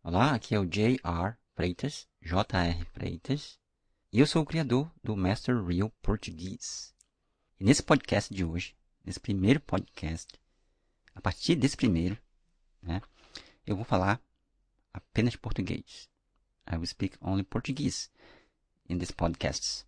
Olá, 0.00 0.32
aqui 0.34 0.54
é 0.54 0.60
o 0.60 0.64
J.R. 0.64 1.36
Freitas, 1.54 2.08
J.R. 2.22 2.84
Freitas, 2.92 3.58
e 4.12 4.20
eu 4.20 4.26
sou 4.26 4.42
o 4.42 4.46
criador 4.46 4.90
do 5.02 5.16
Master 5.16 5.62
Real 5.62 5.90
Português. 6.00 6.94
E 7.58 7.64
nesse 7.64 7.82
podcast 7.82 8.32
de 8.32 8.44
hoje, 8.44 8.76
nesse 9.04 9.18
primeiro 9.18 9.60
podcast, 9.60 10.40
a 11.14 11.20
partir 11.20 11.56
desse 11.56 11.76
primeiro, 11.76 12.16
né, 12.80 13.02
eu 13.66 13.74
vou 13.74 13.84
falar 13.84 14.22
apenas 14.94 15.34
português. 15.34 16.08
I 16.70 16.76
will 16.76 16.86
speak 16.86 17.18
only 17.20 17.42
Portuguese 17.42 18.08
in 18.88 18.98
this 18.98 19.10
podcast. 19.10 19.84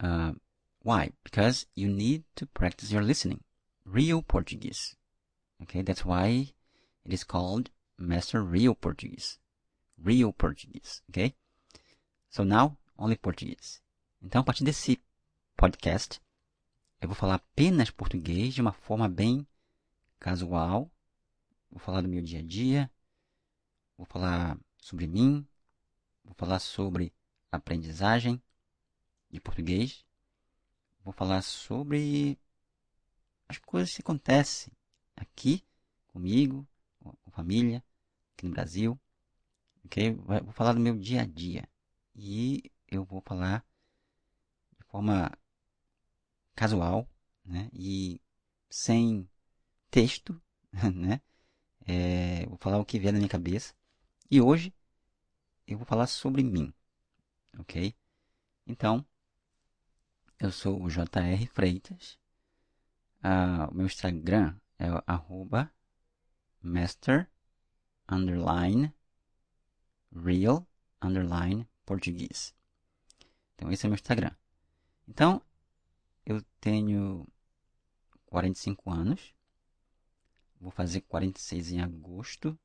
Uh, 0.00 0.38
why? 0.84 1.12
Because 1.24 1.66
you 1.74 1.88
need 1.90 2.24
to 2.36 2.46
practice 2.46 2.92
your 2.92 3.02
listening. 3.02 3.40
Real 3.84 4.22
Portuguese. 4.22 4.96
Okay, 5.62 5.82
that's 5.82 6.04
why 6.04 6.54
it 7.04 7.12
is 7.12 7.24
called 7.24 7.70
Master 7.96 8.44
Real 8.44 8.74
Portuguese. 8.74 9.38
Real 9.98 10.32
Portuguese, 10.32 11.02
okay? 11.08 11.34
So 12.28 12.44
now, 12.44 12.76
only 12.98 13.16
Portuguese. 13.16 13.80
Então, 14.22 14.40
a 14.40 14.44
partir 14.44 14.64
desse 14.64 15.02
podcast, 15.56 16.20
eu 17.00 17.08
vou 17.08 17.14
falar 17.14 17.36
apenas 17.36 17.90
português 17.90 18.54
de 18.54 18.60
uma 18.60 18.72
forma 18.72 19.08
bem 19.08 19.46
casual. 20.18 20.90
Vou 21.70 21.78
falar 21.78 22.02
do 22.02 22.08
meu 22.08 22.22
dia 22.22 22.40
a 22.40 22.42
dia. 22.42 22.90
Vou 23.96 24.06
falar 24.06 24.58
sobre 24.78 25.06
mim. 25.06 25.46
Vou 26.24 26.34
falar 26.34 26.58
sobre 26.58 27.12
aprendizagem 27.50 28.42
de 29.30 29.40
português. 29.40 30.04
Vou 31.02 31.12
falar 31.12 31.42
sobre 31.42 32.38
as 33.48 33.58
coisas 33.58 33.94
que 33.94 34.02
acontecem 34.02 34.72
aqui 35.14 35.64
comigo, 36.08 36.66
com 36.66 36.75
família, 37.36 37.84
aqui 38.34 38.46
no 38.46 38.52
Brasil. 38.52 39.00
Ok? 39.84 40.14
Vou 40.14 40.52
falar 40.52 40.72
do 40.72 40.80
meu 40.80 40.96
dia 40.96 41.22
a 41.22 41.26
dia. 41.26 41.68
E 42.14 42.70
eu 42.88 43.04
vou 43.04 43.20
falar 43.20 43.64
de 44.78 44.84
forma 44.86 45.30
casual, 46.54 47.08
né? 47.44 47.70
E 47.72 48.20
sem 48.70 49.28
texto, 49.90 50.40
né? 50.94 51.20
É, 51.86 52.46
vou 52.46 52.58
falar 52.58 52.78
o 52.78 52.84
que 52.84 52.98
vier 52.98 53.12
na 53.12 53.18
minha 53.18 53.28
cabeça. 53.28 53.74
E 54.30 54.40
hoje 54.40 54.74
eu 55.66 55.78
vou 55.78 55.86
falar 55.86 56.06
sobre 56.06 56.42
mim, 56.42 56.72
ok? 57.58 57.94
Então, 58.66 59.06
eu 60.38 60.50
sou 60.50 60.82
o 60.82 60.88
JR 60.88 61.46
Freitas. 61.52 62.18
Ah, 63.22 63.68
o 63.70 63.74
meu 63.74 63.86
Instagram 63.86 64.58
é 64.78 64.86
master 66.62 67.30
underline 68.08 68.92
real 70.14 70.66
underline 71.00 71.66
português. 71.84 72.54
Então 73.54 73.70
esse 73.70 73.86
é 73.86 73.88
meu 73.88 73.94
Instagram. 73.94 74.34
Então 75.08 75.40
eu 76.24 76.42
tenho 76.60 77.26
45 78.26 78.90
anos. 78.90 79.34
Vou 80.58 80.70
fazer 80.70 81.02
46 81.02 81.72
em 81.72 81.80
agosto, 81.80 82.58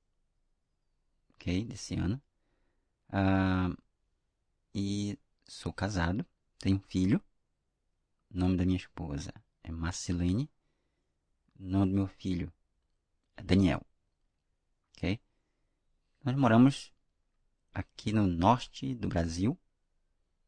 ok, 1.35 1.65
desse 1.65 1.95
ano. 1.95 2.21
Uh, 3.09 3.77
e 4.73 5.19
sou 5.45 5.73
casado, 5.73 6.25
tenho 6.57 6.77
um 6.77 6.81
filho. 6.81 7.21
O 8.29 8.37
nome 8.37 8.55
da 8.55 8.65
minha 8.65 8.77
esposa 8.77 9.33
é 9.61 9.71
Marcelene. 9.71 10.49
O 11.59 11.63
nome 11.63 11.91
do 11.91 11.97
meu 11.97 12.07
filho 12.07 12.51
é 13.35 13.43
Daniel. 13.43 13.85
Ok? 14.95 15.19
Nós 16.23 16.35
moramos 16.35 16.93
aqui 17.73 18.13
no 18.13 18.27
norte 18.27 18.93
do 18.93 19.07
Brasil, 19.07 19.59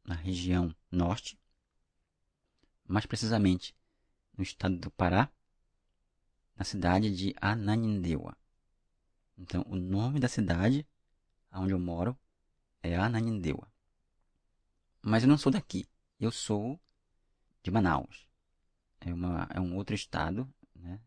na 0.05 0.13
região 0.13 0.75
norte, 0.91 1.39
mais 2.87 3.07
precisamente 3.07 3.75
no 4.37 4.43
estado 4.43 4.77
do 4.77 4.91
Pará, 4.91 5.31
na 6.55 6.63
cidade 6.63 7.15
de 7.15 7.33
Ananindeua. 7.41 8.37
Então, 9.35 9.65
o 9.67 9.75
nome 9.75 10.19
da 10.19 10.27
cidade 10.27 10.87
onde 11.51 11.73
eu 11.73 11.79
moro 11.79 12.15
é 12.83 12.95
Ananindeua. 12.95 13.67
Mas 15.01 15.23
eu 15.23 15.29
não 15.29 15.39
sou 15.39 15.51
daqui. 15.51 15.89
Eu 16.19 16.31
sou 16.31 16.79
de 17.63 17.71
Manaus. 17.71 18.27
É, 18.99 19.11
uma, 19.11 19.47
é 19.49 19.59
um 19.59 19.75
outro 19.75 19.95
estado, 19.95 20.47
né? 20.75 21.01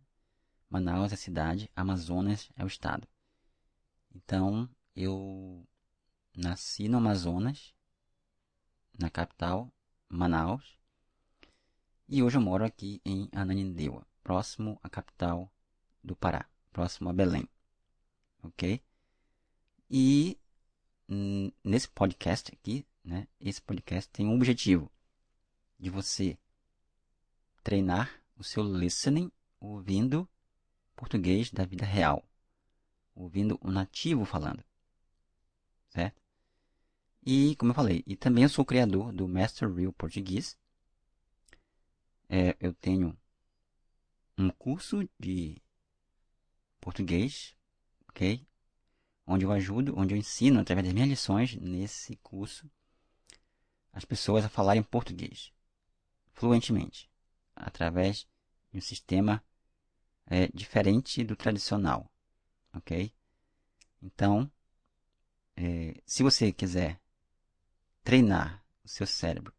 Manaus 0.69 1.13
é 1.13 1.15
a 1.15 1.19
cidade, 1.19 1.71
Amazonas 1.77 2.51
é 2.57 2.65
o 2.65 2.67
estado. 2.67 3.07
Então, 4.17 4.67
eu 4.95 5.69
nasci 6.35 6.89
no 6.89 6.97
Amazonas, 6.97 7.75
na 8.99 9.11
capital, 9.11 9.71
Manaus, 10.09 10.79
e 12.09 12.23
hoje 12.23 12.39
eu 12.39 12.41
moro 12.41 12.65
aqui 12.65 12.99
em 13.05 13.29
Ananindeua, 13.31 14.07
próximo 14.23 14.81
à 14.83 14.89
capital 14.89 15.53
do 16.03 16.17
Pará, 16.17 16.49
próximo 16.73 17.11
a 17.11 17.13
Belém. 17.13 17.47
Ok? 18.43 18.83
E 19.91 20.39
nesse 21.63 21.89
podcast 21.91 22.51
aqui, 22.55 22.87
né, 23.05 23.29
esse 23.39 23.61
podcast 23.61 24.11
tem 24.11 24.27
um 24.27 24.35
objetivo 24.35 24.91
de 25.79 25.91
você 25.91 26.39
treinar 27.63 28.23
o 28.35 28.43
seu 28.43 28.63
listening 28.63 29.31
ouvindo 29.61 30.27
português 30.97 31.51
da 31.51 31.67
vida 31.67 31.85
real, 31.85 32.25
ouvindo 33.17 33.59
o 33.63 33.71
nativo 33.71 34.25
falando, 34.25 34.63
certo? 35.89 36.21
E, 37.25 37.57
como 37.57 37.73
eu 37.73 37.75
falei, 37.75 38.05
e 38.07 38.15
também 38.15 38.45
eu 38.45 38.49
sou 38.49 38.65
criador 38.65 39.13
do 39.13 39.27
Master 39.27 39.73
Real 39.73 39.93
Português. 39.93 40.57
É, 42.29 42.57
eu 42.61 42.73
tenho 42.73 43.17
um 44.39 44.51
curso 44.51 45.09
de 45.19 45.61
português, 46.81 47.57
ok? 48.09 48.47
Onde 49.27 49.45
eu 49.45 49.51
ajudo, 49.51 49.99
onde 49.99 50.15
eu 50.15 50.19
ensino, 50.19 50.61
através 50.61 50.87
das 50.87 50.95
minhas 50.95 51.09
lições, 51.09 51.57
nesse 51.57 52.17
curso, 52.19 52.71
as 53.93 54.05
pessoas 54.05 54.45
a 54.45 54.49
falarem 54.49 54.83
português 54.83 55.53
fluentemente, 56.33 57.11
através 57.57 58.29
de 58.71 58.79
um 58.79 58.81
sistema 58.81 59.43
é, 60.27 60.49
diferente 60.49 61.25
do 61.25 61.35
tradicional, 61.35 62.09
ok? 62.77 63.13
Então, 64.03 64.51
é, 65.57 66.01
se 66.05 66.23
você 66.23 66.53
quiser 66.53 67.01
treinar 68.05 68.65
o 68.85 68.89
seu 68.89 69.07
cérebro 69.07 69.53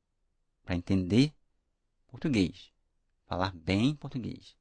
para 0.63 0.75
entender 0.75 1.33
português, 2.07 2.72
falar 3.25 3.51
bem 3.53 3.95
português, 3.95 4.55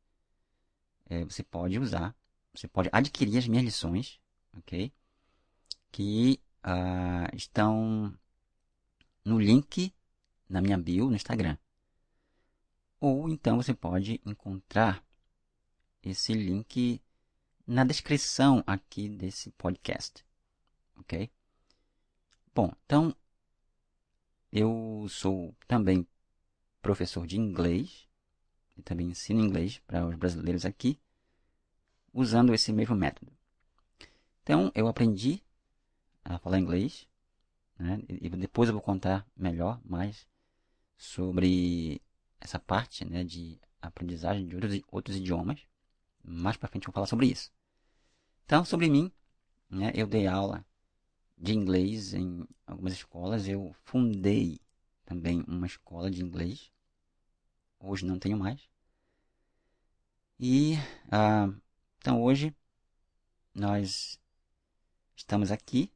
é, 1.07 1.25
você 1.25 1.43
pode 1.43 1.79
usar, 1.79 2.17
você 2.53 2.67
pode 2.67 2.89
adquirir 2.93 3.39
as 3.39 3.47
minhas 3.47 3.65
lições, 3.65 4.21
ok? 4.57 4.93
Que 5.93 6.41
uh, 6.65 7.37
estão 7.37 8.17
no 9.25 9.39
link 9.39 9.95
na 10.49 10.61
minha 10.61 10.79
bio 10.79 11.09
no 11.09 11.17
Instagram. 11.17 11.57
Ou 12.99 13.29
então 13.29 13.57
você 13.57 13.75
pode 13.75 14.21
encontrar 14.25 15.05
esse 16.03 16.33
link 16.33 17.01
na 17.67 17.85
descrição 17.85 18.63
aqui 18.67 19.09
desse 19.09 19.51
podcast, 19.53 20.25
ok? 20.97 21.31
Bom, 22.55 22.73
então 22.85 23.15
eu 24.53 25.07
sou 25.09 25.55
também 25.67 26.07
professor 26.81 27.27
de 27.27 27.37
inglês 27.37 28.07
e 28.77 28.83
também 28.83 29.09
ensino 29.09 29.41
inglês 29.41 29.79
para 29.87 30.07
os 30.07 30.15
brasileiros 30.15 30.65
aqui, 30.65 31.01
usando 32.13 32.55
esse 32.55 32.73
mesmo 32.73 32.95
método. 32.95 33.33
Então, 34.43 34.71
eu 34.75 34.87
aprendi 34.87 35.43
a 36.25 36.39
falar 36.39 36.59
inglês, 36.59 37.09
né? 37.79 38.01
e 38.09 38.29
depois 38.31 38.69
eu 38.69 38.75
vou 38.75 38.83
contar 38.83 39.27
melhor, 39.37 39.81
mais 39.85 40.27
sobre 40.97 42.01
essa 42.41 42.59
parte 42.59 43.05
né, 43.05 43.25
de 43.25 43.61
aprendizagem 43.83 44.47
de 44.47 44.55
outros, 44.55 44.81
outros 44.91 45.17
idiomas. 45.17 45.61
Mais 46.29 46.57
para 46.57 46.69
frente 46.69 46.85
eu 46.85 46.89
vou 46.89 46.95
falar 46.95 47.07
sobre 47.07 47.27
isso. 47.27 47.53
Então, 48.45 48.65
sobre 48.65 48.89
mim, 48.89 49.13
né, 49.71 49.93
eu 49.95 50.07
dei 50.07 50.27
aula 50.27 50.67
de 51.39 51.55
inglês 51.55 52.15
em 52.15 52.47
algumas 52.67 52.95
escolas. 52.95 53.47
Eu 53.47 53.75
fundei 53.85 54.61
também 55.05 55.45
uma 55.47 55.67
escola 55.67 56.11
de 56.11 56.23
inglês. 56.23 56.73
Hoje 57.79 58.05
não 58.05 58.19
tenho 58.19 58.37
mais. 58.37 58.69
E 60.39 60.75
ah, 61.11 61.49
então 61.99 62.23
hoje 62.23 62.55
nós 63.55 64.21
estamos 65.15 65.51
aqui, 65.51 65.93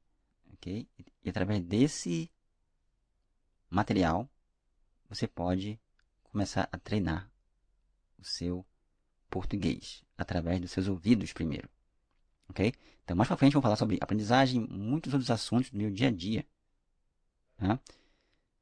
ok? 0.55 0.89
E 1.23 1.29
através 1.29 1.61
desse 1.63 2.31
material 3.69 4.31
você 5.09 5.27
pode 5.27 5.79
começar 6.23 6.69
a 6.73 6.79
treinar 6.79 7.31
o 8.19 8.25
seu 8.25 8.65
português 9.31 10.03
através 10.19 10.61
dos 10.61 10.71
seus 10.71 10.89
ouvidos 10.89 11.33
primeiro, 11.33 11.69
Ok? 12.51 12.75
Então, 13.05 13.17
mais 13.17 13.29
pra 13.29 13.37
frente, 13.37 13.55
vou 13.55 13.63
falar 13.63 13.77
sobre 13.77 13.99
aprendizagem 14.01 14.65
e 14.65 14.69
muitos 14.69 15.13
outros 15.13 15.31
assuntos 15.31 15.71
do 15.71 15.79
meu 15.79 15.91
dia 15.91 16.09
a 16.09 16.11
dia. 16.11 16.47
Tá? 17.57 17.79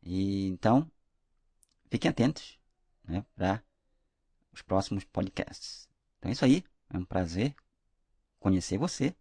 E, 0.02 0.46
então, 0.46 0.90
fiquem 1.90 2.10
atentos 2.10 2.58
né, 3.04 3.24
para 3.34 3.62
os 4.52 4.62
próximos 4.62 5.04
podcasts. 5.04 5.88
Então 6.18 6.30
é 6.30 6.32
isso 6.32 6.44
aí. 6.44 6.64
É 6.90 6.98
um 6.98 7.04
prazer 7.04 7.54
conhecer 8.38 8.78
você. 8.78 9.14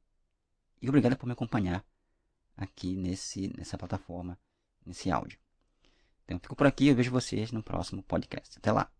E 0.81 0.87
obrigado 0.87 1.17
por 1.17 1.25
me 1.25 1.33
acompanhar 1.33 1.83
aqui 2.55 2.95
nesse, 2.95 3.53
nessa 3.57 3.77
plataforma, 3.77 4.39
nesse 4.85 5.11
áudio. 5.11 5.39
Então, 6.25 6.39
fico 6.39 6.55
por 6.55 6.67
aqui. 6.67 6.87
Eu 6.87 6.95
vejo 6.95 7.11
vocês 7.11 7.51
no 7.51 7.63
próximo 7.63 8.03
podcast. 8.03 8.57
Até 8.57 8.71
lá. 8.71 8.96